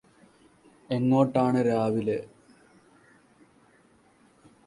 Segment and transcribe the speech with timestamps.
[0.89, 2.17] എങ്ങോട്ടാണ് രാവിലെ?